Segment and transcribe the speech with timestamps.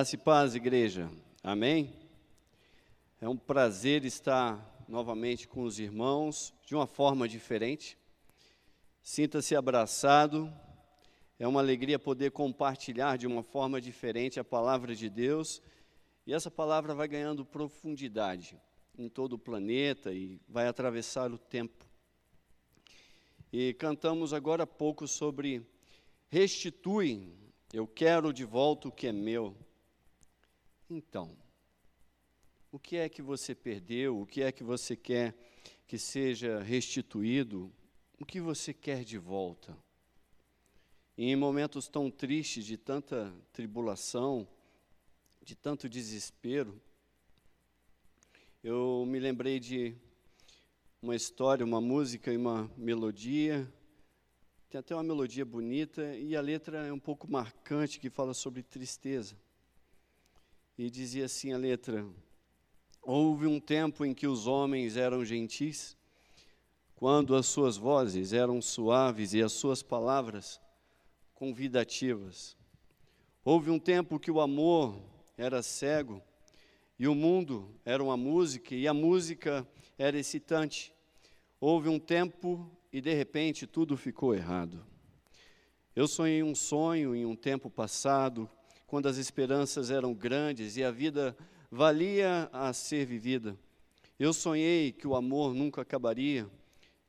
[0.00, 1.10] Graça e paz, igreja.
[1.44, 1.92] Amém?
[3.20, 7.98] É um prazer estar novamente com os irmãos de uma forma diferente.
[9.02, 10.50] Sinta-se abraçado.
[11.38, 15.60] É uma alegria poder compartilhar de uma forma diferente a palavra de Deus.
[16.26, 18.58] E essa palavra vai ganhando profundidade
[18.96, 21.84] em todo o planeta e vai atravessar o tempo.
[23.52, 25.62] E cantamos agora há pouco sobre
[26.30, 27.34] restitui,
[27.70, 29.54] eu quero de volta o que é meu.
[30.92, 31.36] Então,
[32.72, 34.20] o que é que você perdeu?
[34.20, 35.36] O que é que você quer
[35.86, 37.72] que seja restituído?
[38.18, 39.78] O que você quer de volta?
[41.16, 44.48] E em momentos tão tristes, de tanta tribulação,
[45.40, 46.82] de tanto desespero,
[48.60, 49.94] eu me lembrei de
[51.00, 53.72] uma história, uma música e uma melodia.
[54.68, 58.64] Tem até uma melodia bonita e a letra é um pouco marcante que fala sobre
[58.64, 59.36] tristeza.
[60.82, 62.08] E dizia assim a letra:
[63.02, 65.94] Houve um tempo em que os homens eram gentis,
[66.96, 70.58] quando as suas vozes eram suaves e as suas palavras
[71.34, 72.56] convidativas.
[73.44, 74.98] Houve um tempo que o amor
[75.36, 76.22] era cego
[76.98, 80.94] e o mundo era uma música e a música era excitante.
[81.60, 84.82] Houve um tempo e de repente tudo ficou errado.
[85.94, 88.48] Eu sonhei um sonho em um tempo passado
[88.90, 91.36] quando as esperanças eram grandes e a vida
[91.70, 93.56] valia a ser vivida.
[94.18, 96.50] Eu sonhei que o amor nunca acabaria.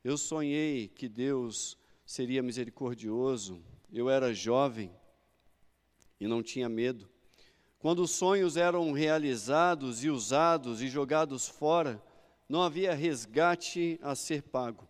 [0.04, 3.60] Eu sonhei que Deus seria misericordioso.
[3.92, 4.92] Eu era jovem
[6.20, 7.10] e não tinha medo.
[7.80, 12.00] Quando os sonhos eram realizados e usados e jogados fora,
[12.48, 14.86] não havia resgate a ser pago.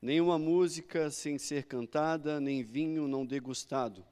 [0.00, 4.02] Nenhuma música sem ser cantada, nem vinho não degustado.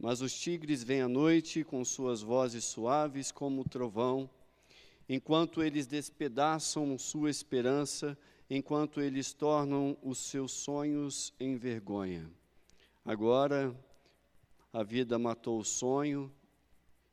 [0.00, 4.30] Mas os tigres vêm à noite com suas vozes suaves como o trovão,
[5.06, 8.16] enquanto eles despedaçam sua esperança,
[8.48, 12.30] enquanto eles tornam os seus sonhos em vergonha.
[13.04, 13.76] Agora
[14.72, 16.32] a vida matou o sonho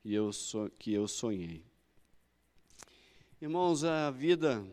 [0.06, 1.66] e eu so, que eu sonhei.
[3.42, 4.66] Irmãos, a vida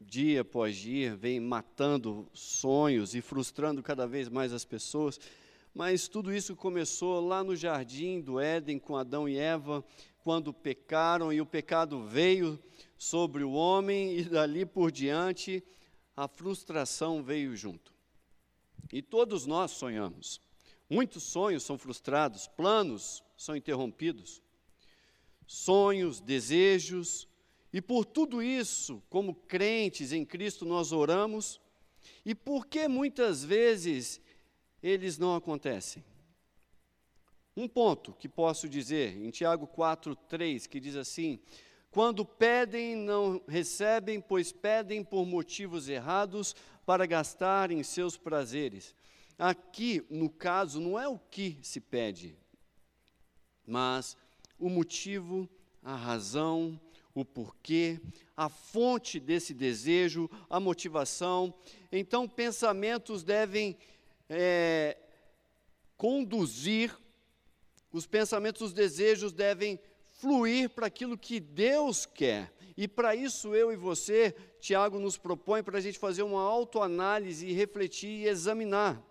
[0.00, 5.18] dia após dia vem matando sonhos e frustrando cada vez mais as pessoas.
[5.76, 9.84] Mas tudo isso começou lá no jardim do Éden com Adão e Eva,
[10.24, 12.58] quando pecaram e o pecado veio
[12.96, 15.62] sobre o homem e dali por diante
[16.16, 17.92] a frustração veio junto.
[18.90, 20.40] E todos nós sonhamos.
[20.88, 24.40] Muitos sonhos são frustrados, planos são interrompidos.
[25.46, 27.28] Sonhos, desejos,
[27.70, 31.60] e por tudo isso, como crentes em Cristo, nós oramos.
[32.24, 34.22] E por que muitas vezes
[34.82, 36.04] eles não acontecem.
[37.56, 41.40] Um ponto que posso dizer, em Tiago 4, 3, que diz assim:
[41.90, 46.54] Quando pedem, não recebem, pois pedem por motivos errados
[46.84, 48.94] para gastar em seus prazeres.
[49.38, 52.36] Aqui, no caso, não é o que se pede,
[53.66, 54.16] mas
[54.58, 55.48] o motivo,
[55.82, 56.80] a razão,
[57.14, 57.98] o porquê,
[58.36, 61.54] a fonte desse desejo, a motivação.
[61.90, 63.76] Então, pensamentos devem
[64.28, 64.96] é,
[65.96, 66.96] conduzir,
[67.92, 72.52] os pensamentos, os desejos devem fluir para aquilo que Deus quer.
[72.76, 77.46] E para isso eu e você, Tiago nos propõe para a gente fazer uma autoanálise
[77.46, 79.02] e refletir e examinar,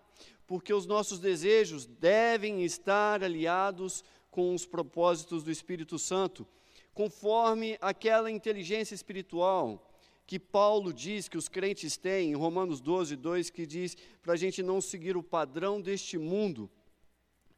[0.46, 6.48] porque os nossos desejos devem estar aliados com os propósitos do Espírito Santo,
[6.94, 9.95] conforme aquela inteligência espiritual
[10.28, 14.38] que Paulo diz que os crentes têm, em Romanos 12, 2, que diz para a
[14.38, 16.70] gente não seguir o padrão deste mundo,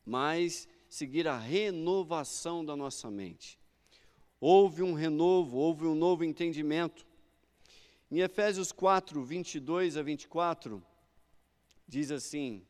[0.06, 3.58] mas seguir a renovação da nossa mente.
[4.40, 7.06] Houve um renovo, houve um novo entendimento.
[8.12, 10.84] Em Efésios 4, 22 a 24,
[11.88, 12.66] diz assim: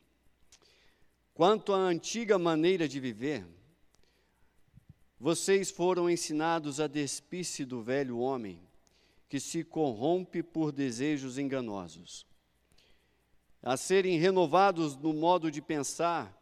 [1.34, 3.44] Quanto à antiga maneira de viver,
[5.18, 8.67] vocês foram ensinados a despir-se do velho homem
[9.28, 12.26] que se corrompe por desejos enganosos,
[13.62, 16.34] a serem renovados no modo de pensar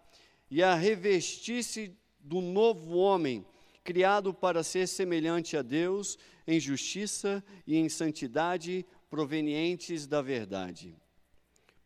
[0.51, 3.45] e a revestir-se do novo homem,
[3.83, 10.97] criado para ser semelhante a Deus em justiça e em santidade provenientes da verdade.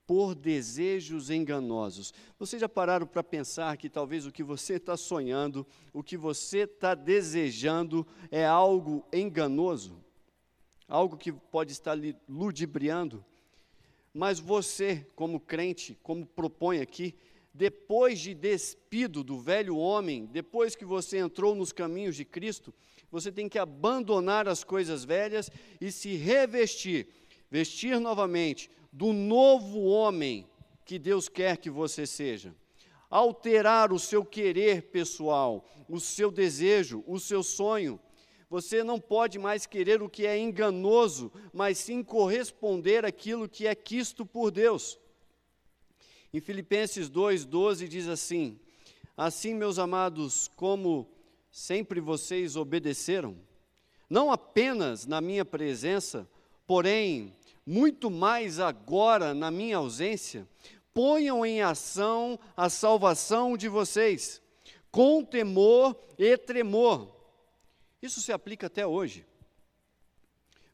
[0.06, 2.12] Por desejos enganosos.
[2.38, 6.60] Vocês já pararam para pensar que talvez o que você está sonhando, o que você
[6.60, 10.04] está desejando é algo enganoso?
[10.90, 13.24] Algo que pode estar lhe ludibriando,
[14.12, 17.14] mas você, como crente, como propõe aqui,
[17.54, 22.74] depois de despido do velho homem, depois que você entrou nos caminhos de Cristo,
[23.10, 25.48] você tem que abandonar as coisas velhas
[25.80, 27.08] e se revestir,
[27.48, 30.46] vestir novamente do novo homem
[30.84, 32.54] que Deus quer que você seja.
[33.08, 38.00] Alterar o seu querer pessoal, o seu desejo, o seu sonho.
[38.50, 43.74] Você não pode mais querer o que é enganoso, mas sim corresponder àquilo que é
[43.76, 44.98] quisto por Deus.
[46.34, 48.58] Em Filipenses 2,12 diz assim:
[49.16, 51.08] Assim, meus amados, como
[51.48, 53.36] sempre vocês obedeceram,
[54.08, 56.28] não apenas na minha presença,
[56.66, 57.32] porém,
[57.64, 60.44] muito mais agora na minha ausência,
[60.92, 64.42] ponham em ação a salvação de vocês,
[64.90, 67.19] com temor e tremor.
[68.02, 69.26] Isso se aplica até hoje.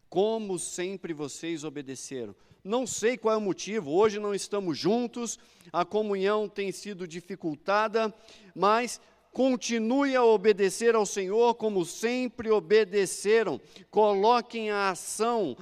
[0.09, 2.35] Como sempre vocês obedeceram.
[2.63, 5.39] Não sei qual é o motivo, hoje não estamos juntos,
[5.73, 8.13] a comunhão tem sido dificultada,
[8.55, 9.01] mas
[9.33, 13.61] continue a obedecer ao Senhor como sempre obedeceram.
[13.91, 15.57] Coloquem a ação,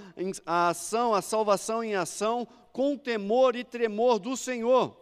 [0.46, 4.96] a ação, a salvação em ação com temor e tremor do Senhor.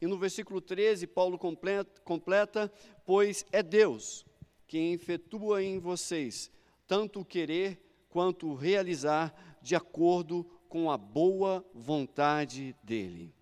[0.00, 2.72] E no versículo 13, Paulo completa, completa
[3.06, 4.26] pois é Deus
[4.74, 6.50] quem efetua em vocês
[6.84, 9.32] tanto o querer quanto o realizar
[9.62, 13.32] de acordo com a boa vontade dele.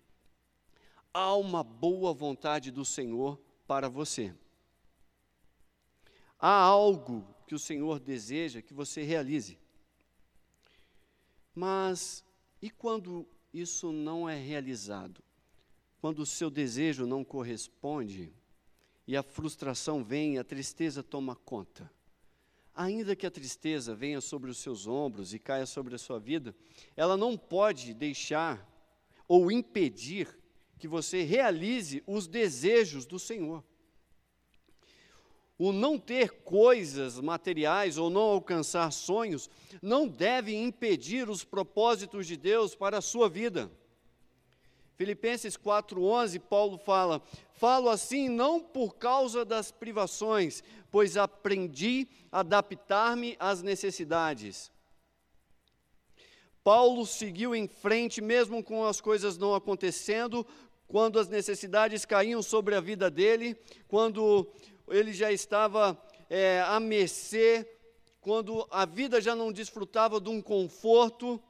[1.11, 4.31] Há uma boa vontade do Senhor para você.
[6.37, 9.57] Há algo que o Senhor deseja que você realize.
[11.55, 12.23] Mas
[12.61, 15.23] e quando isso não é realizado?
[15.99, 18.31] Quando o seu desejo não corresponde
[19.07, 21.91] e a frustração vem, a tristeza toma conta
[22.75, 26.55] ainda que a tristeza venha sobre os seus ombros e caia sobre a sua vida,
[26.95, 28.67] ela não pode deixar
[29.27, 30.37] ou impedir
[30.79, 33.63] que você realize os desejos do Senhor.
[35.57, 39.49] O não ter coisas materiais ou não alcançar sonhos
[39.81, 43.71] não deve impedir os propósitos de Deus para a sua vida.
[45.03, 47.21] Filipenses 4:11, Paulo fala:
[47.55, 54.71] "Falo assim não por causa das privações, pois aprendi a adaptar-me às necessidades."
[56.63, 60.47] Paulo seguiu em frente mesmo com as coisas não acontecendo,
[60.87, 63.57] quando as necessidades caíam sobre a vida dele,
[63.89, 64.47] quando
[64.87, 67.69] ele já estava é, a mercê,
[68.21, 71.43] quando a vida já não desfrutava de um conforto,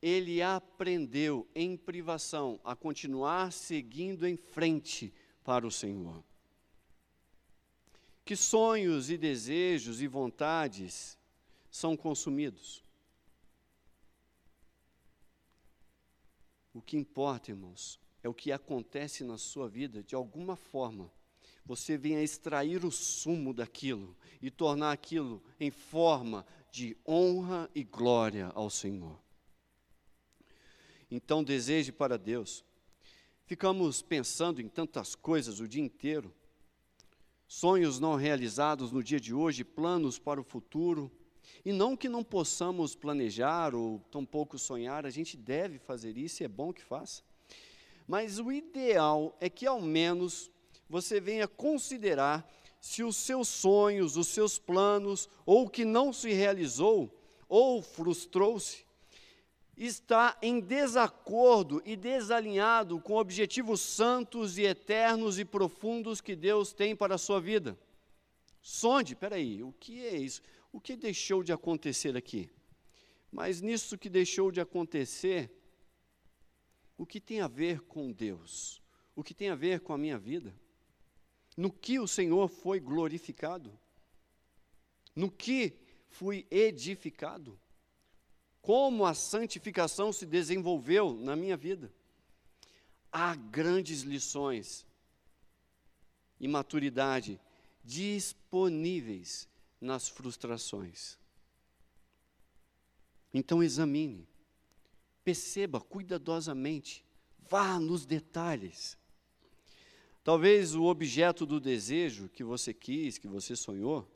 [0.00, 5.12] ele aprendeu em privação a continuar seguindo em frente
[5.42, 6.22] para o Senhor.
[8.24, 11.16] Que sonhos e desejos e vontades
[11.70, 12.84] são consumidos?
[16.74, 21.10] O que importa, irmãos, é o que acontece na sua vida de alguma forma.
[21.64, 27.82] Você vem a extrair o sumo daquilo e tornar aquilo em forma de honra e
[27.82, 29.25] glória ao Senhor.
[31.10, 32.64] Então, deseje para Deus.
[33.44, 36.34] Ficamos pensando em tantas coisas o dia inteiro.
[37.46, 41.10] Sonhos não realizados no dia de hoje, planos para o futuro.
[41.64, 46.44] E não que não possamos planejar ou tampouco sonhar, a gente deve fazer isso e
[46.44, 47.22] é bom que faça.
[48.06, 50.50] Mas o ideal é que ao menos
[50.88, 52.48] você venha considerar
[52.80, 57.12] se os seus sonhos, os seus planos, ou o que não se realizou,
[57.48, 58.85] ou frustrou-se,
[59.76, 66.96] está em desacordo e desalinhado com objetivos santos e eternos e profundos que Deus tem
[66.96, 67.78] para a sua vida.
[68.62, 70.40] Sonde, peraí, o que é isso?
[70.72, 72.50] O que deixou de acontecer aqui?
[73.30, 75.50] Mas nisso que deixou de acontecer,
[76.96, 78.82] o que tem a ver com Deus?
[79.14, 80.54] O que tem a ver com a minha vida?
[81.56, 83.78] No que o Senhor foi glorificado?
[85.14, 85.78] No que
[86.08, 87.58] fui edificado?
[88.66, 91.88] Como a santificação se desenvolveu na minha vida.
[93.12, 94.84] Há grandes lições
[96.40, 97.40] e maturidade
[97.84, 99.48] disponíveis
[99.80, 101.16] nas frustrações.
[103.32, 104.26] Então examine,
[105.22, 107.04] perceba cuidadosamente,
[107.48, 108.98] vá nos detalhes.
[110.24, 114.10] Talvez o objeto do desejo que você quis, que você sonhou,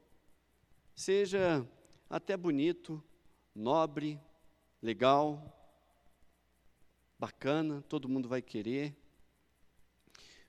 [0.96, 1.64] seja
[2.08, 3.00] até bonito,
[3.54, 4.20] nobre,
[4.82, 5.56] legal,
[7.18, 8.96] bacana, todo mundo vai querer.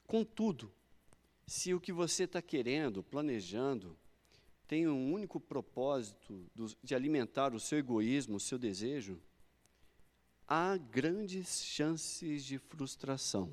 [0.08, 0.74] Contudo,
[1.46, 3.98] se o que você está querendo, planejando,
[4.68, 6.50] tem um único propósito
[6.82, 9.22] de alimentar o seu egoísmo, o seu desejo,
[10.48, 13.52] há grandes chances de frustração.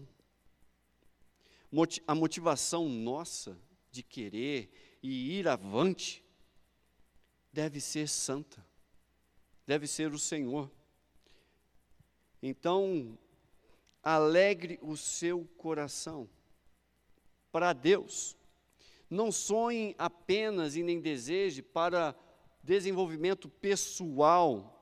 [2.06, 3.58] a motivação nossa
[3.90, 6.25] de querer e ir avante
[7.52, 8.64] deve ser santa,
[9.69, 10.71] deve ser o Senhor.
[12.43, 13.19] Então,
[14.03, 16.27] alegre o seu coração
[17.53, 18.35] para Deus.
[19.11, 22.17] Não sonhe apenas e nem deseje para
[22.63, 24.75] desenvolvimento pessoal,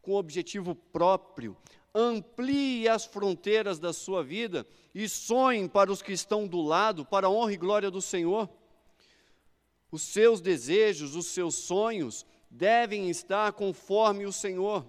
[0.00, 1.56] com objetivo próprio.
[1.92, 7.26] Amplie as fronteiras da sua vida e sonhe para os que estão do lado, para
[7.26, 8.48] a honra e glória do Senhor.
[9.90, 14.86] Os seus desejos, os seus sonhos devem estar conforme o Senhor.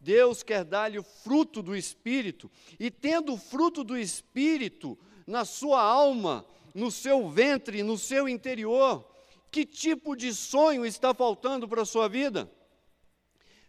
[0.00, 5.80] Deus quer dar-lhe o fruto do Espírito, e tendo o fruto do Espírito na sua
[5.80, 6.44] alma,
[6.74, 9.08] no seu ventre, no seu interior,
[9.50, 12.50] que tipo de sonho está faltando para a sua vida?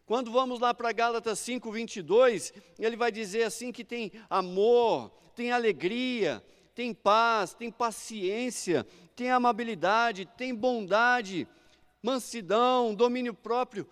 [0.06, 5.52] Quando vamos lá para Gálatas 5, 22, ele vai dizer assim que tem amor, tem
[5.52, 8.86] alegria, tem paz, tem paciência,
[9.16, 11.48] tem amabilidade, tem bondade,
[12.04, 13.88] mansidão, domínio próprio.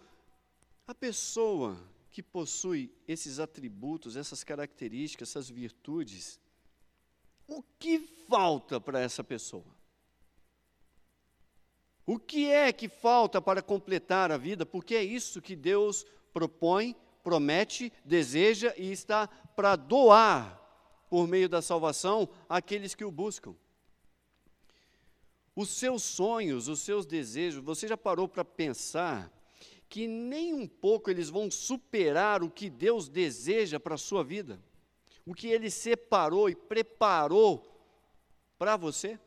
[0.85, 6.39] A pessoa que possui esses atributos, essas características, essas virtudes,
[7.47, 9.65] o que falta para essa pessoa?
[12.05, 14.65] O que é que falta para completar a vida?
[14.65, 20.59] Porque é isso que Deus propõe, promete, deseja e está para doar
[21.09, 23.55] por meio da salvação àqueles que o buscam.
[25.55, 29.31] Os seus sonhos, os seus desejos, você já parou para pensar
[29.89, 34.62] que nem um pouco eles vão superar o que Deus deseja para a sua vida?
[35.25, 37.67] O que Ele separou e preparou
[38.58, 39.20] para você?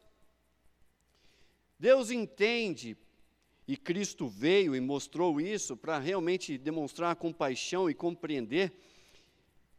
[1.78, 2.97] Deus entende,
[3.69, 8.73] e Cristo veio e mostrou isso para realmente demonstrar compaixão e compreender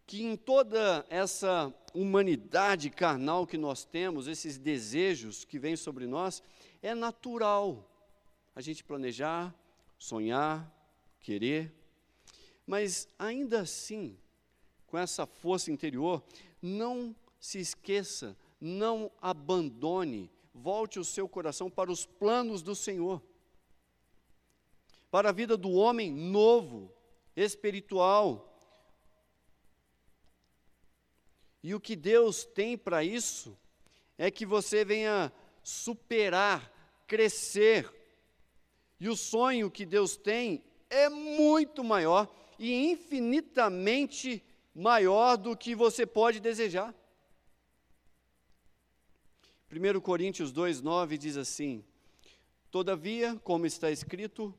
[0.05, 6.43] que em toda essa humanidade carnal que nós temos, esses desejos que vêm sobre nós,
[6.81, 7.91] é natural
[8.55, 9.53] a gente planejar,
[9.97, 10.71] sonhar,
[11.19, 11.73] querer,
[12.65, 14.17] mas ainda assim,
[14.87, 16.23] com essa força interior,
[16.61, 23.21] não se esqueça, não abandone, volte o seu coração para os planos do Senhor,
[25.11, 26.91] para a vida do homem novo,
[27.35, 28.54] espiritual.
[31.65, 33.57] E o que Deus tem para isso
[34.19, 36.71] é que você venha superar,
[37.07, 37.91] crescer.
[38.99, 44.43] E o sonho que Deus tem é muito maior e infinitamente
[44.75, 46.93] maior do que você pode desejar.
[49.71, 51.83] 1 Coríntios 2,9 diz assim:
[52.69, 54.53] Todavia, como está escrito,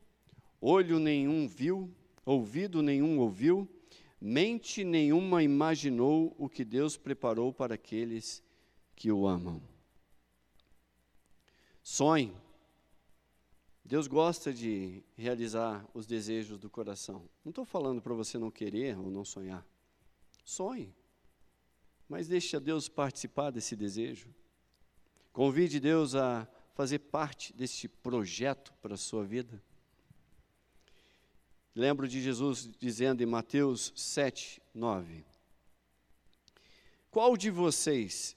[0.59, 1.89] olho nenhum viu,
[2.25, 3.65] ouvido nenhum ouviu,
[4.19, 8.43] mente nenhuma imaginou o que Deus preparou para aqueles
[8.95, 9.61] que o amam.
[11.81, 12.35] Sonhe
[13.87, 17.29] Deus gosta de realizar os desejos do coração.
[17.45, 19.65] Não estou falando para você não querer ou não sonhar.
[20.43, 20.93] Sonhe.
[22.09, 24.27] Mas deixe a Deus participar desse desejo.
[25.31, 29.63] Convide Deus a fazer parte deste projeto para a sua vida.
[31.77, 35.23] Lembro de Jesus dizendo em Mateus 7, 9:
[37.11, 38.35] Qual de vocês,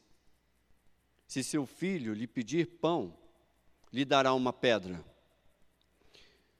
[1.27, 3.17] se seu filho lhe pedir pão,
[3.91, 5.03] lhe dará uma pedra?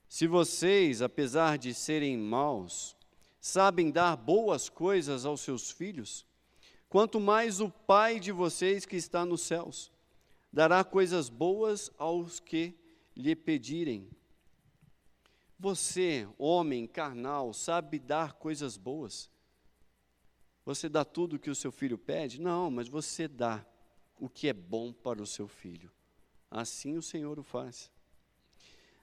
[0.09, 2.97] Se vocês, apesar de serem maus,
[3.39, 6.25] sabem dar boas coisas aos seus filhos,
[6.89, 9.93] quanto mais o Pai de vocês que está nos céus
[10.51, 12.75] dará coisas boas aos que
[13.15, 14.09] lhe pedirem.
[15.61, 19.31] Você, homem carnal, sabe dar coisas boas?
[20.65, 22.41] Você dá tudo o que o seu filho pede?
[22.41, 23.63] Não, mas você dá
[24.19, 25.93] o que é bom para o seu filho.
[26.51, 27.93] Assim o Senhor o faz.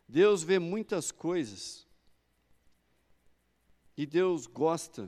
[0.08, 1.86] Deus vê muitas coisas.
[3.96, 5.08] E Deus gosta,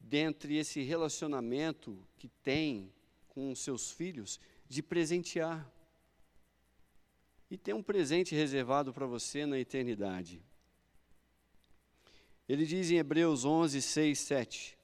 [0.00, 2.90] dentre esse relacionamento que tem
[3.28, 5.70] com os seus filhos, de presentear.
[7.50, 10.42] E tem um presente reservado para você na eternidade.
[12.48, 14.78] Ele diz em Hebreus 11, 6, 7: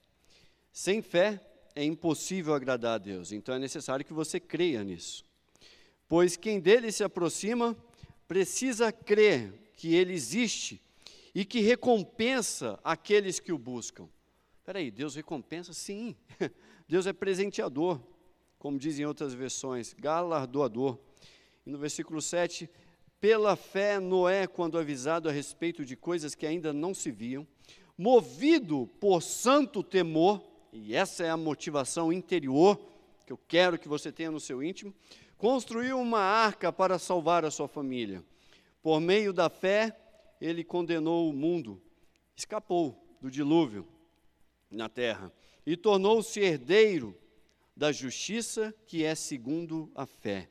[0.71, 1.41] Sem fé
[1.75, 5.25] é impossível agradar a Deus, então é necessário que você creia nisso.
[6.07, 7.75] Pois quem dele se aproxima,
[8.27, 10.81] precisa crer que Ele existe
[11.33, 14.07] e que recompensa aqueles que o buscam.
[14.59, 15.73] Espera aí, Deus recompensa?
[15.73, 16.15] Sim.
[16.87, 17.99] Deus é presenteador,
[18.59, 20.97] como dizem outras versões, galardoador.
[21.65, 22.69] E no versículo 7,
[23.19, 27.47] pela fé, Noé, quando avisado a respeito de coisas que ainda não se viam,
[27.97, 32.79] movido por santo temor, e essa é a motivação interior
[33.25, 34.93] que eu quero que você tenha no seu íntimo,
[35.37, 38.23] construiu uma arca para salvar a sua família.
[38.81, 39.97] Por meio da fé,
[40.41, 41.81] ele condenou o mundo,
[42.35, 43.87] escapou do dilúvio
[44.69, 45.31] na terra
[45.65, 47.17] e tornou-se herdeiro
[47.75, 50.49] da justiça que é segundo a fé.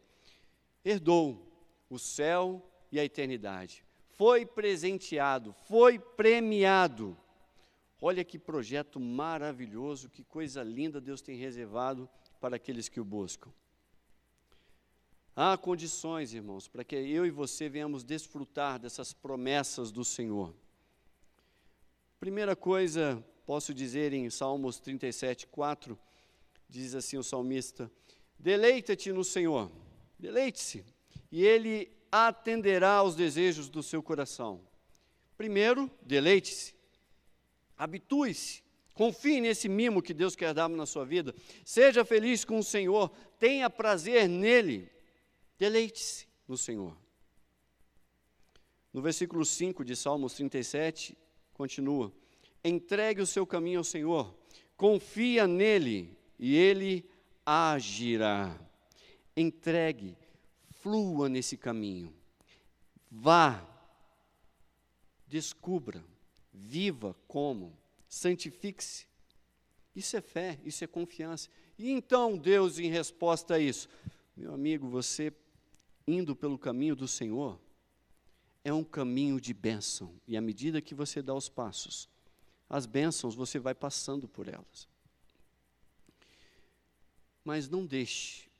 [0.84, 1.50] Herdou
[1.88, 3.84] o céu e a eternidade.
[4.16, 7.16] Foi presenteado, foi premiado.
[8.00, 12.08] Olha que projeto maravilhoso, que coisa linda Deus tem reservado
[12.40, 13.50] para aqueles que o buscam.
[15.34, 20.54] Há condições, irmãos, para que eu e você venhamos desfrutar dessas promessas do Senhor.
[22.20, 25.98] Primeira coisa, posso dizer em Salmos 37, 4,
[26.68, 27.90] diz assim o salmista:
[28.38, 29.70] Deleita-te no Senhor,
[30.22, 30.84] deleite-se,
[31.32, 34.60] e Ele atenderá aos desejos do seu coração.
[35.36, 36.76] Primeiro, deleite-se,
[37.76, 38.62] habitue-se,
[38.94, 43.10] confie nesse mimo que Deus quer dar na sua vida, seja feliz com o Senhor,
[43.36, 44.88] tenha prazer nele,
[45.58, 46.96] deleite-se no Senhor.
[48.92, 51.18] No versículo 5 de Salmos 37,
[51.52, 52.12] continua:
[52.62, 54.32] entregue o seu caminho ao Senhor,
[54.76, 57.10] confia nele e ele
[57.44, 58.56] agirá.
[59.36, 60.16] Entregue,
[60.70, 62.12] flua nesse caminho.
[63.10, 63.66] Vá,
[65.26, 66.04] descubra,
[66.52, 67.76] viva como,
[68.08, 69.06] santifique-se.
[69.94, 71.48] Isso é fé, isso é confiança.
[71.78, 73.88] E então Deus, em resposta a isso,
[74.36, 75.32] meu amigo, você
[76.06, 77.58] indo pelo caminho do Senhor,
[78.64, 80.14] é um caminho de bênção.
[80.26, 82.08] E à medida que você dá os passos,
[82.68, 84.88] as bênçãos você vai passando por elas.
[87.44, 88.51] Mas não deixe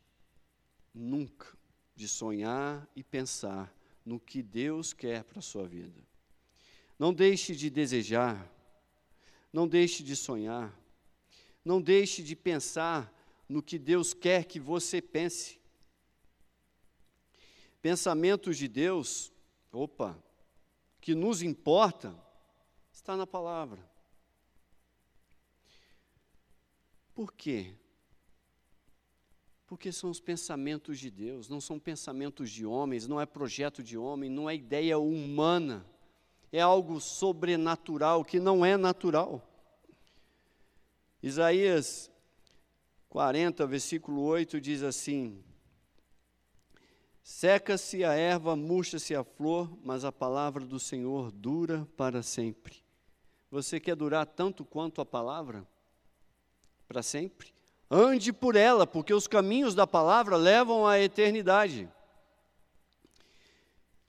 [0.95, 1.47] nunca
[1.95, 3.73] de sonhar e pensar
[4.05, 6.03] no que Deus quer para a sua vida.
[6.99, 8.51] Não deixe de desejar,
[9.53, 10.77] não deixe de sonhar,
[11.65, 13.13] não deixe de pensar
[13.49, 15.61] no que Deus quer que você pense.
[17.81, 19.33] Pensamentos de Deus,
[19.71, 20.17] opa,
[21.01, 22.15] que nos importa,
[22.93, 23.91] está na palavra.
[27.15, 27.75] Por quê?
[29.73, 33.97] Porque são os pensamentos de Deus, não são pensamentos de homens, não é projeto de
[33.97, 35.83] homem, não é ideia humana,
[36.53, 39.41] é algo sobrenatural que não é natural.
[41.23, 42.11] Isaías
[43.09, 45.43] 40, versículo 8 diz assim:
[47.23, 52.85] Seca-se a erva, murcha-se a flor, mas a palavra do Senhor dura para sempre.
[53.51, 55.67] Você quer durar tanto quanto a palavra?
[56.87, 57.55] Para sempre?
[57.95, 61.87] Ande por ela, porque os caminhos da palavra levam à eternidade.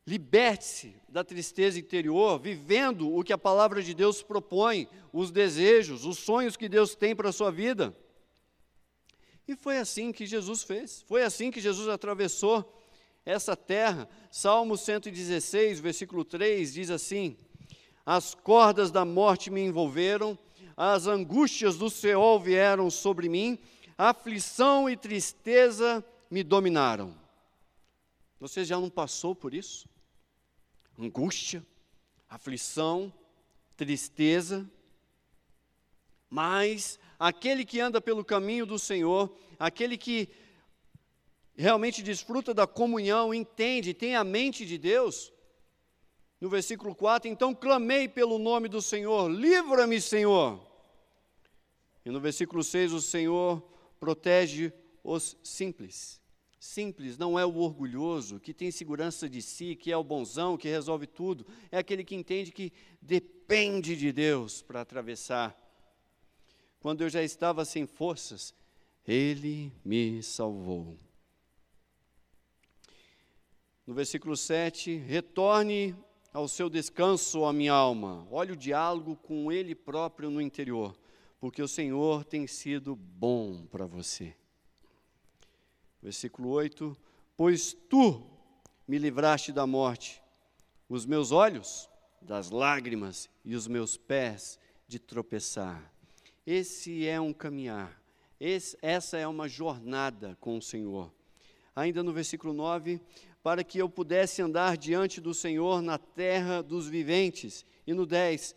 [0.07, 6.17] Liberte-se da tristeza interior, vivendo o que a palavra de Deus propõe, os desejos, os
[6.17, 7.93] sonhos que Deus tem para a sua vida.
[9.45, 12.81] E foi assim que Jesus fez, foi assim que Jesus atravessou
[13.25, 14.07] essa terra.
[14.31, 17.35] Salmo 116, versículo 3 diz assim:
[18.05, 20.39] As cordas da morte me envolveram,
[20.77, 23.59] as angústias do Seol vieram sobre mim,
[23.97, 27.15] aflição e tristeza me dominaram.
[28.39, 29.87] Você já não passou por isso?
[30.99, 31.65] Angústia,
[32.29, 33.13] aflição,
[33.77, 34.69] tristeza.
[36.29, 40.29] Mas aquele que anda pelo caminho do Senhor, aquele que
[41.55, 45.31] realmente desfruta da comunhão, entende, tem a mente de Deus.
[46.41, 50.59] No versículo 4, então clamei pelo nome do Senhor, livra-me, Senhor.
[52.05, 53.63] E no versículo 6, o Senhor
[54.03, 56.21] protege os simples.
[56.59, 60.67] Simples não é o orgulhoso, que tem segurança de si, que é o bonzão, que
[60.67, 61.47] resolve tudo.
[61.71, 65.57] É aquele que entende que depende de Deus para atravessar.
[66.81, 68.53] Quando eu já estava sem forças,
[69.07, 70.97] Ele me salvou.
[73.87, 75.95] No versículo 7, retorne
[76.33, 78.27] ao seu descanso, a minha alma.
[78.29, 80.93] Olha o diálogo com Ele próprio no interior
[81.43, 84.33] porque o Senhor tem sido bom para você.
[86.01, 86.95] Versículo 8:
[87.35, 88.25] Pois tu
[88.87, 90.23] me livraste da morte,
[90.87, 91.89] os meus olhos
[92.21, 95.93] das lágrimas e os meus pés de tropeçar.
[96.47, 98.01] Esse é um caminhar,
[98.39, 101.13] esse, essa é uma jornada com o Senhor.
[101.75, 103.01] Ainda no versículo 9:
[103.43, 107.65] Para que eu pudesse andar diante do Senhor na terra dos viventes.
[107.85, 108.55] E no 10: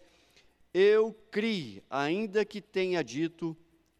[0.79, 3.57] eu criei, ainda que tenha dito,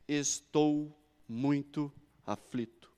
[0.07, 0.95] estou
[1.27, 1.91] muito
[2.27, 2.93] aflito.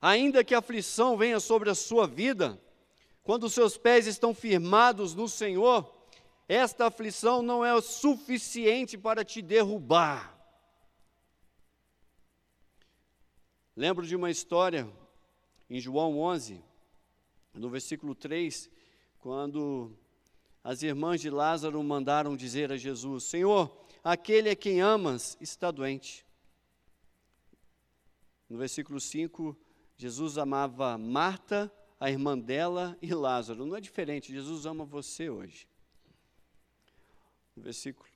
[0.00, 2.56] Ainda que a aflição venha sobre a sua vida,
[3.24, 5.92] quando seus pés estão firmados no Senhor,
[6.48, 10.38] esta aflição não é o suficiente para te derrubar.
[13.74, 14.88] Lembro de uma história
[15.68, 16.62] em João 11,
[17.52, 18.70] no versículo 3,
[19.18, 19.98] quando
[20.64, 23.70] as irmãs de Lázaro mandaram dizer a Jesus: Senhor,
[24.02, 26.24] aquele a quem amas está doente.
[28.48, 29.54] No versículo 5,
[29.94, 33.66] Jesus amava Marta, a irmã dela e Lázaro.
[33.66, 35.68] Não é diferente, Jesus ama você hoje.
[37.54, 38.08] No versículo.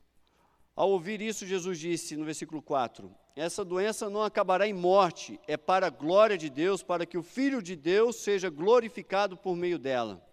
[0.75, 5.59] Ao ouvir isso, Jesus disse no versículo 4: Essa doença não acabará em morte, é
[5.59, 9.79] para a glória de Deus, para que o Filho de Deus seja glorificado por meio
[9.79, 10.25] dela.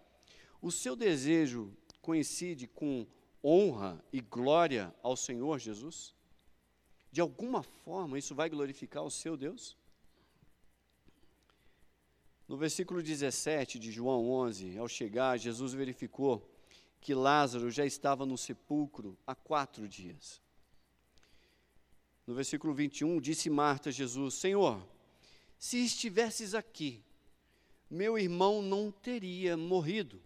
[0.62, 1.75] O seu desejo
[2.06, 3.08] coincide com
[3.44, 6.13] honra e glória ao Senhor Jesus?
[7.12, 9.76] De alguma forma isso vai glorificar o seu Deus?
[12.48, 16.48] No versículo 17 de João 11, ao chegar, Jesus verificou
[17.02, 20.39] que Lázaro já estava no sepulcro há quatro dias.
[22.28, 24.80] No versículo 21, disse Marta a Jesus: Senhor,
[25.58, 27.04] se estivesses aqui,
[27.89, 30.22] meu irmão não teria morrido.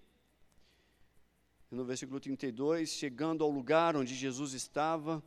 [1.71, 5.23] E no versículo 32, chegando ao lugar onde Jesus estava,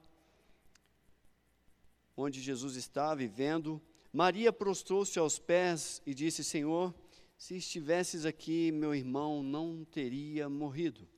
[2.16, 3.80] onde Jesus estava e vendo,
[4.12, 6.94] Maria prostrou-se aos pés e disse: Senhor,
[7.36, 11.08] se estivesses aqui, meu irmão não teria morrido.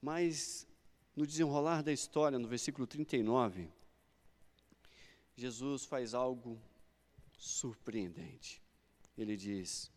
[0.00, 0.68] Mas
[1.16, 3.68] no desenrolar da história, no versículo 39,
[5.34, 6.60] Jesus faz algo
[7.36, 8.62] surpreendente.
[9.16, 9.90] Ele diz: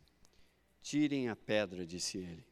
[0.89, 2.43] Tirem a pedra, disse ele.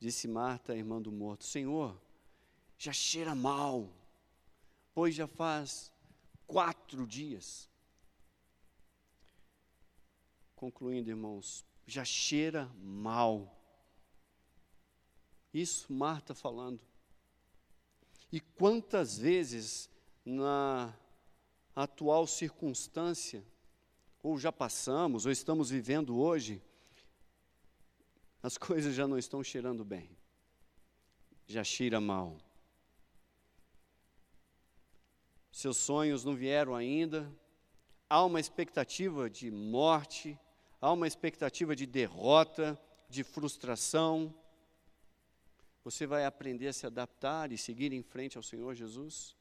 [0.00, 1.96] Disse Marta, irmã do morto: Senhor,
[2.76, 3.88] já cheira mal,
[4.92, 5.92] pois já faz
[6.44, 7.70] quatro dias.
[10.56, 13.56] Concluindo, irmãos, já cheira mal.
[15.54, 16.82] Isso Marta falando.
[18.32, 19.88] E quantas vezes
[20.24, 20.92] na
[21.76, 23.46] atual circunstância,
[24.20, 26.60] ou já passamos, ou estamos vivendo hoje,
[28.42, 30.10] as coisas já não estão cheirando bem,
[31.46, 32.38] já cheira mal.
[35.52, 37.30] seus sonhos não vieram ainda,
[38.08, 40.36] há uma expectativa de morte,
[40.80, 44.34] há uma expectativa de derrota, de frustração.
[45.84, 49.36] Você vai aprender a se adaptar e seguir em frente ao Senhor Jesus?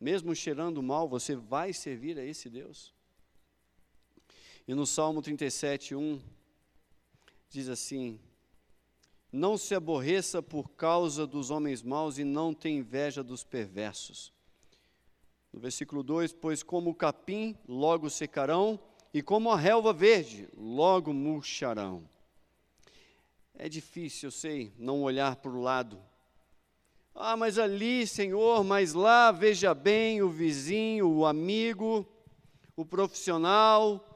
[0.00, 2.92] Mesmo cheirando mal, você vai servir a esse Deus?
[4.66, 6.20] E no Salmo 37, 1,
[7.50, 8.18] diz assim:
[9.32, 14.32] Não se aborreça por causa dos homens maus e não tenha inveja dos perversos
[15.52, 18.80] no versículo 2: Pois como o capim, logo secarão,
[19.12, 22.08] e como a relva verde, logo murcharão.
[23.54, 26.02] É difícil, eu sei, não olhar para o lado.
[27.14, 32.08] Ah, mas ali, Senhor, mas lá, veja bem o vizinho, o amigo,
[32.74, 34.08] o profissional.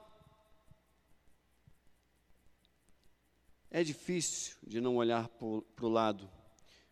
[3.77, 6.31] É difícil de não olhar para o lado.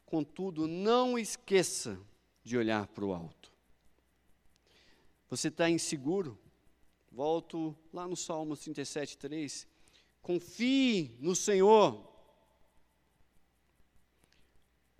[0.04, 1.98] Contudo, não esqueça
[2.42, 3.50] de olhar para o alto.
[5.30, 6.38] Você está inseguro?
[7.10, 9.66] Volto lá no Salmo 37, 3.
[10.20, 12.06] Confie no Senhor.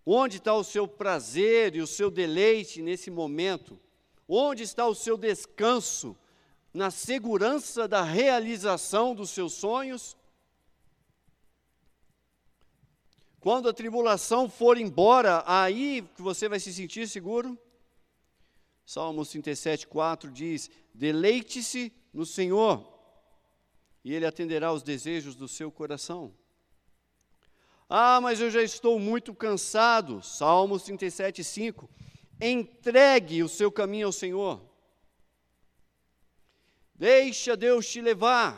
[0.07, 3.79] Onde está o seu prazer e o seu deleite nesse momento?
[4.27, 6.17] Onde está o seu descanso?
[6.73, 10.17] Na segurança da realização dos seus sonhos?
[13.45, 17.59] Quando a tribulação for embora, aí que você vai se sentir seguro?
[18.87, 22.83] Salmo 37, 4 diz: Deleite-se no Senhor,
[24.03, 26.35] e Ele atenderá os desejos do seu coração.
[27.87, 30.23] Ah, mas eu já estou muito cansado.
[30.23, 31.91] Salmo 37, 5.
[32.41, 34.59] Entregue o seu caminho ao Senhor.
[36.95, 38.57] Deixa Deus te levar.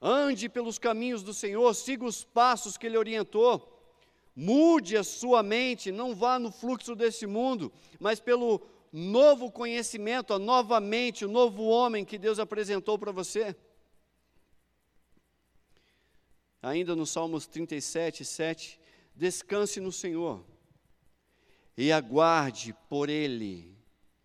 [0.00, 3.72] Ande pelos caminhos do Senhor, siga os passos que Ele orientou.
[4.34, 8.60] Mude a sua mente, não vá no fluxo desse mundo, mas pelo
[8.92, 13.56] novo conhecimento, a nova mente, o novo homem que Deus apresentou para você.
[16.62, 18.80] Ainda no Salmos 37, 7,
[19.14, 20.44] descanse no Senhor
[21.76, 23.76] e aguarde por Ele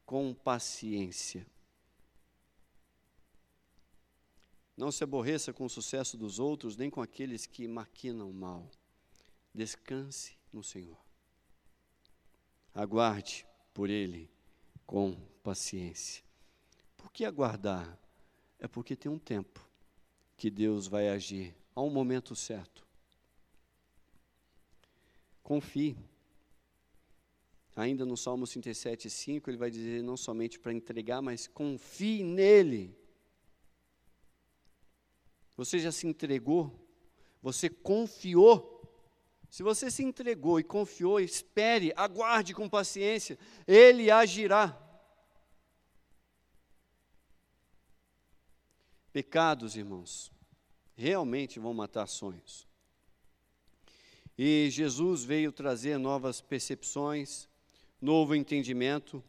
[0.06, 1.46] com paciência.
[4.82, 8.68] Não se aborreça com o sucesso dos outros, nem com aqueles que maquinam mal.
[9.54, 10.98] Descanse no Senhor.
[12.74, 14.28] Aguarde por Ele
[14.88, 16.24] com paciência.
[16.98, 17.96] Por que aguardar?
[18.58, 19.64] É porque tem um tempo
[20.36, 22.84] que Deus vai agir, a um momento certo.
[25.44, 25.96] Confie.
[27.76, 33.00] Ainda no Salmo 37, 5, ele vai dizer não somente para entregar, mas confie nele.
[35.62, 36.76] Você já se entregou?
[37.40, 38.82] Você confiou?
[39.48, 44.76] Se você se entregou e confiou, espere, aguarde com paciência, ele agirá.
[49.14, 50.32] Pecados, irmãos,
[50.96, 52.68] realmente vão matar sonhos.
[54.36, 57.48] E Jesus veio trazer novas percepções,
[58.02, 59.24] novo entendimento.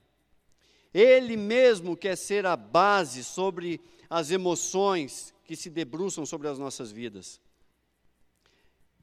[0.92, 6.92] Ele mesmo quer ser a base sobre as emoções que se debruçam sobre as nossas
[6.92, 7.40] vidas.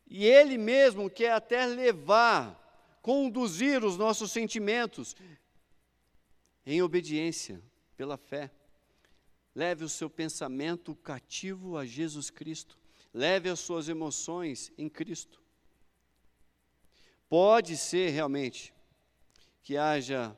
[0.08, 5.16] E Ele mesmo quer até levar, conduzir os nossos sentimentos
[6.66, 7.62] em obediência,
[8.00, 8.50] pela fé.
[9.54, 12.78] Leve o seu pensamento cativo a Jesus Cristo.
[13.14, 15.42] Leve as suas emoções em Cristo.
[17.28, 18.74] Pode ser realmente
[19.62, 20.38] que haja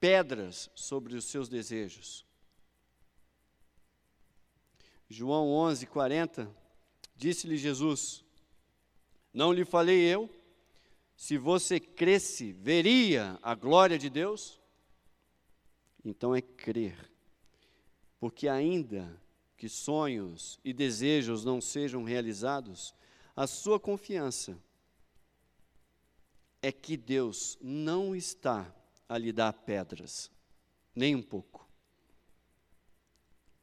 [0.00, 2.24] pedras sobre os seus desejos.
[5.08, 6.50] João 11, 40,
[7.16, 8.24] disse-lhe Jesus:
[9.32, 10.28] Não lhe falei eu,
[11.16, 14.60] se você cresce, veria a glória de Deus?
[16.04, 17.10] Então é crer,
[18.18, 19.20] porque ainda
[19.56, 22.94] que sonhos e desejos não sejam realizados,
[23.34, 24.58] a sua confiança
[26.60, 28.70] é que Deus não está
[29.08, 30.30] a lhe dar pedras,
[30.94, 31.68] nem um pouco.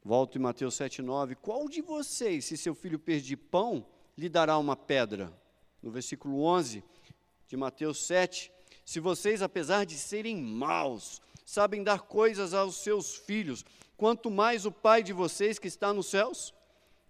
[0.04, 1.36] Volto em Mateus 7,9.
[1.36, 3.86] Qual de vocês, se seu filho pedir pão,
[4.18, 5.32] lhe dará uma pedra?
[5.82, 6.84] No versículo 11
[7.48, 8.52] de Mateus 7.
[8.84, 13.64] Se vocês, apesar de serem maus, sabem dar coisas aos seus filhos,
[13.96, 16.54] quanto mais o Pai de vocês que está nos céus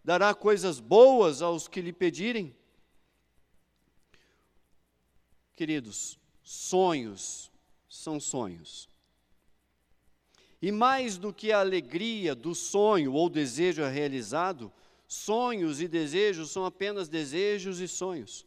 [0.04, 2.56] dará coisas boas aos que lhe pedirem.
[5.56, 7.50] Queridos, sonhos
[7.91, 8.89] são sonhos.
[10.62, 14.71] E mais do que a alegria do sonho ou desejo realizado,
[15.06, 18.45] sonhos e desejos são apenas desejos e sonhos.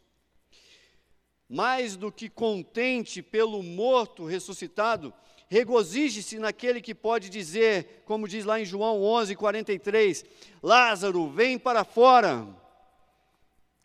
[1.46, 5.12] Mais do que contente pelo morto ressuscitado,
[5.46, 10.24] regozije-se naquele que pode dizer, como diz lá em João 11, 43,
[10.62, 12.48] Lázaro, vem para fora.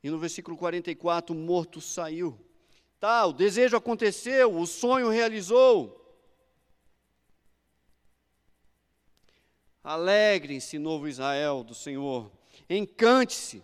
[0.02, 2.39] E no versículo 44, o morto saiu.
[3.00, 5.96] Tá, o desejo aconteceu, o sonho realizou.
[9.82, 12.30] Alegrem-se, novo Israel do Senhor.
[12.70, 13.64] Encante-se.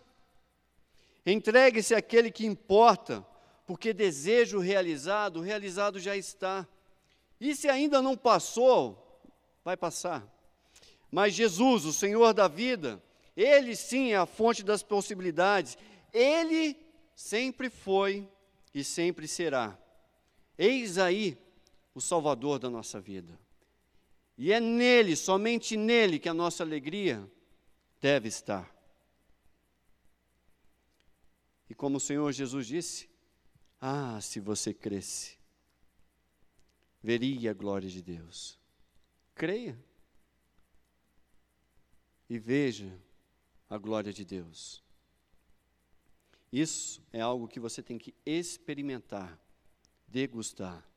[1.26, 3.26] Entregue-se àquele que importa,
[3.68, 6.66] porque desejo realizado, realizado já está.
[7.40, 9.20] E se ainda não passou,
[9.66, 10.26] vai passar.
[11.12, 13.04] Mas Jesus, o Senhor da vida,
[13.36, 15.78] Ele sim é a fonte das possibilidades.
[16.14, 16.78] Ele
[17.14, 18.30] sempre foi
[18.76, 19.80] e sempre será.
[20.58, 21.38] Eis aí
[21.94, 23.40] o Salvador da nossa vida.
[24.38, 27.26] E é nele, somente nele, que a nossa alegria
[28.02, 28.70] deve estar.
[31.70, 33.10] E como o Senhor Jesus disse:
[33.80, 35.38] Ah, se você cresce,
[37.02, 38.60] veria a glória de Deus.
[39.34, 39.82] Creia
[42.30, 42.92] e veja
[43.70, 44.85] a glória de Deus.
[46.52, 49.40] Isso é algo que você tem que experimentar,
[50.08, 50.88] degustar.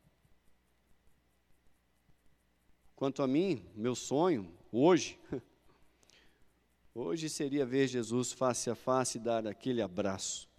[2.95, 5.17] Quanto a mim, meu sonho, hoje,
[6.93, 10.49] hoje seria ver Jesus face a face e dar aquele abraço.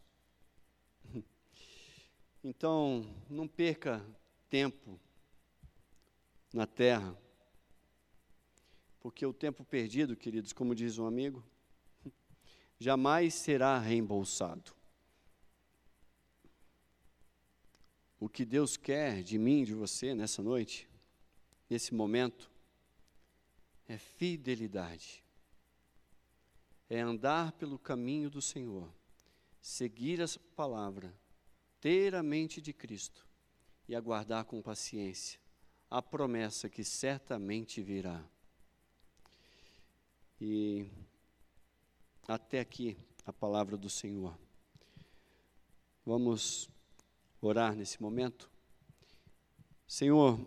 [2.42, 4.03] Então, não perca
[4.48, 4.98] tempo
[6.55, 7.14] na terra,
[8.98, 11.44] porque o tempo perdido, queridos, como diz um amigo,
[12.81, 14.80] jamais será reembolsado.
[18.20, 20.87] O que Deus quer de mim, de você nessa noite,
[21.70, 22.50] nesse momento,
[23.88, 25.24] é fidelidade.
[26.88, 28.92] É andar pelo caminho do Senhor,
[29.61, 31.16] seguir a palavra,
[31.80, 33.26] ter a mente de Cristo
[33.88, 35.40] e aguardar com paciência
[35.88, 38.22] a promessa que certamente virá.
[40.40, 40.88] E
[42.28, 44.38] até aqui a palavra do Senhor.
[46.06, 46.68] Vamos
[47.40, 48.50] orar nesse momento?
[49.87, 50.38] Senhor,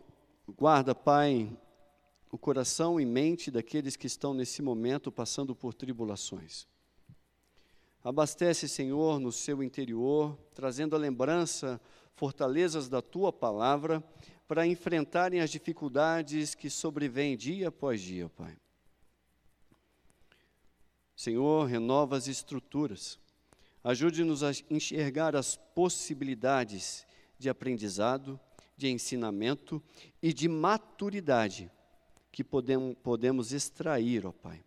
[0.48, 1.52] guarda, Pai,
[2.32, 6.68] o coração e mente daqueles que estão nesse momento passando por tribulações.
[8.04, 11.80] Abastece, Senhor, no seu interior, trazendo a lembrança,
[12.16, 14.04] fortalezas da tua palavra,
[14.48, 18.58] para enfrentarem as dificuldades que sobrevêm dia após dia, Pai.
[21.16, 23.18] Senhor, renova as estruturas,
[23.84, 27.06] Ajude-nos a enxergar as possibilidades
[27.38, 28.40] de aprendizado,
[28.78, 29.84] de ensinamento
[30.22, 31.70] e de maturidade
[32.32, 34.64] que podemos, podemos extrair, ó Pai,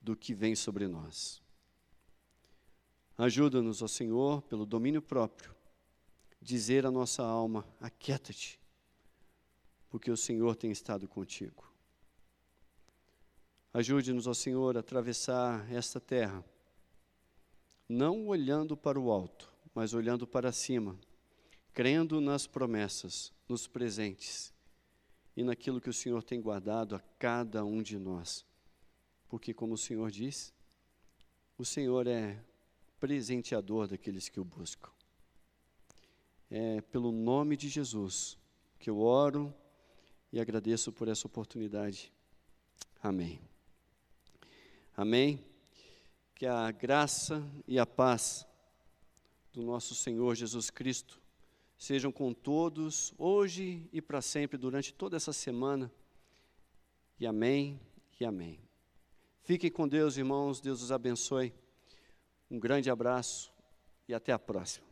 [0.00, 1.42] do que vem sobre nós.
[3.16, 5.52] Ajuda-nos, ó Senhor, pelo domínio próprio,
[6.40, 8.60] dizer à nossa alma: aquieta-te,
[9.88, 11.64] porque o Senhor tem estado contigo.
[13.72, 16.44] Ajude-nos, ó Senhor, a atravessar esta terra,
[17.88, 20.98] não olhando para o alto, mas olhando para cima,
[21.72, 24.52] crendo nas promessas, nos presentes
[25.36, 28.44] e naquilo que o Senhor tem guardado a cada um de nós.
[29.28, 30.52] Porque, como o Senhor diz,
[31.56, 32.42] o Senhor é
[32.98, 34.90] presenteador daqueles que o buscam.
[36.50, 38.36] É pelo nome de Jesus
[38.78, 39.54] que eu oro
[40.32, 42.12] e agradeço por essa oportunidade.
[43.02, 43.40] Amém.
[44.96, 45.44] Amém.
[46.38, 48.46] Que a graça e a paz
[49.52, 51.20] do nosso Senhor Jesus Cristo
[51.76, 55.90] sejam com todos, hoje e para sempre, durante toda essa semana.
[57.18, 57.80] E amém
[58.20, 58.60] e amém.
[59.42, 60.60] Fiquem com Deus, irmãos.
[60.60, 61.52] Deus os abençoe.
[62.48, 63.52] Um grande abraço
[64.06, 64.86] e até a próxima.